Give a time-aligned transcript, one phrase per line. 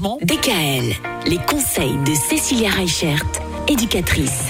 [0.00, 0.94] rangement DKL,
[1.26, 3.22] les conseils de Cécilia Reichert,
[3.68, 4.44] éducatrice.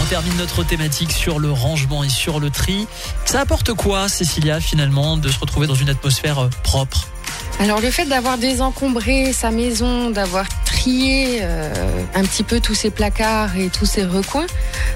[0.00, 2.86] On termine notre thématique sur le rangement et sur le tri.
[3.24, 7.08] Ça apporte quoi, Cécilia, finalement, de se retrouver dans une atmosphère euh, propre?
[7.58, 12.90] Alors le fait d'avoir désencombré sa maison, d'avoir trié euh, un petit peu tous ces
[12.90, 14.46] placards et tous ces recoins,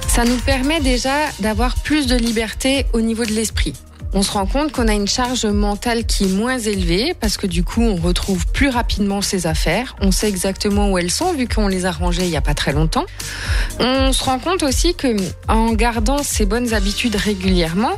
[0.06, 3.74] ça nous permet déjà d'avoir plus de liberté au niveau de l'esprit
[4.14, 7.46] on se rend compte qu'on a une charge mentale qui est moins élevée parce que
[7.46, 9.96] du coup, on retrouve plus rapidement ses affaires.
[10.00, 12.54] On sait exactement où elles sont vu qu'on les a rangées il n'y a pas
[12.54, 13.04] très longtemps.
[13.80, 15.16] On se rend compte aussi que
[15.48, 17.92] en gardant ces bonnes habitudes régulièrement,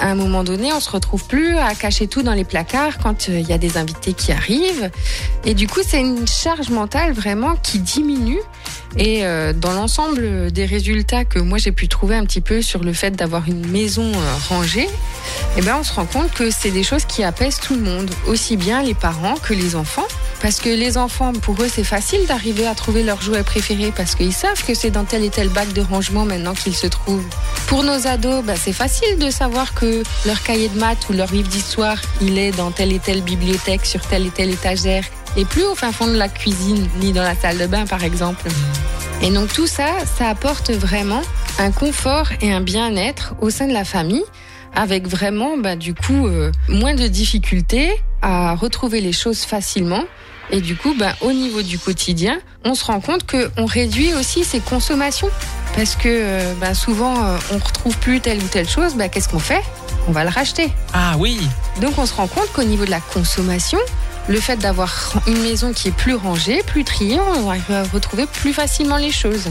[0.00, 3.28] à un moment donné, on se retrouve plus à cacher tout dans les placards quand
[3.28, 4.90] euh, il y a des invités qui arrivent.
[5.44, 8.40] Et du coup, c'est une charge mentale vraiment qui diminue.
[8.96, 12.84] Et euh, dans l'ensemble des résultats que moi j'ai pu trouver un petit peu sur
[12.84, 14.88] le fait d'avoir une maison euh, rangée,
[15.56, 18.10] eh ben, on se rend compte que c'est des choses qui apaisent tout le monde,
[18.26, 20.06] aussi bien les parents que les enfants.
[20.40, 24.14] Parce que les enfants, pour eux, c'est facile d'arriver à trouver leur jouet préféré parce
[24.14, 27.24] qu'ils savent que c'est dans tel et tel bac de rangement maintenant qu'ils se trouvent.
[27.68, 31.30] Pour nos ados, bah, c'est facile de savoir que leur cahier de maths ou leur
[31.30, 35.04] livre d'histoire, il est dans telle et telle bibliothèque, sur telle et telle étagère,
[35.36, 38.02] et plus au fin fond de la cuisine, ni dans la salle de bain, par
[38.02, 38.48] exemple.
[39.22, 39.86] Et donc tout ça,
[40.18, 41.22] ça apporte vraiment
[41.58, 44.24] un confort et un bien-être au sein de la famille
[44.74, 47.92] avec vraiment bah, du coup euh, moins de difficultés
[48.22, 50.04] à retrouver les choses facilement.
[50.50, 54.44] Et du coup, bah, au niveau du quotidien, on se rend compte qu'on réduit aussi
[54.44, 55.30] ses consommations.
[55.76, 59.28] Parce que euh, bah, souvent, euh, on retrouve plus telle ou telle chose, bah, qu'est-ce
[59.28, 59.62] qu'on fait?
[60.08, 60.68] On va le racheter.
[60.92, 61.40] Ah oui
[61.80, 63.78] Donc on se rend compte qu'au niveau de la consommation,
[64.28, 68.52] le fait d'avoir une maison qui est plus rangée, plus triée, on va retrouver plus
[68.52, 69.48] facilement les choses.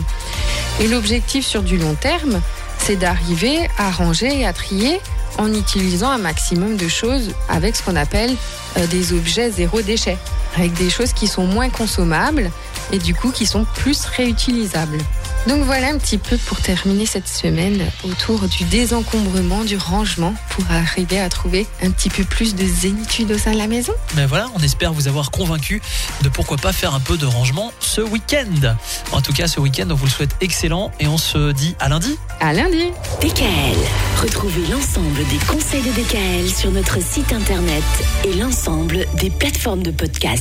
[0.80, 2.42] Et l'objectif sur du long terme,
[2.84, 5.00] c'est d'arriver à ranger et à trier
[5.38, 8.36] en utilisant un maximum de choses avec ce qu'on appelle
[8.78, 10.18] euh, des objets zéro déchet,
[10.56, 12.52] avec des choses qui sont moins consommables
[12.92, 14.98] et du coup qui sont plus réutilisables.
[15.48, 20.64] Donc voilà un petit peu pour terminer cette semaine autour du désencombrement, du rangement, pour
[20.70, 23.94] arriver à trouver un petit peu plus de zénitude au sein de la maison.
[24.16, 25.82] Mais voilà, on espère vous avoir convaincu
[26.22, 28.76] de pourquoi pas faire un peu de rangement ce week-end.
[29.12, 31.90] En tout cas, ce week-end, on vous le souhaite excellent et on se dit à
[31.90, 32.18] lundi.
[32.40, 32.92] À lundi.
[33.22, 33.78] DKL.
[34.22, 37.84] Retrouvez l'ensemble des conseils de DKL sur notre site internet
[38.26, 40.40] et l'ensemble des plateformes de podcast.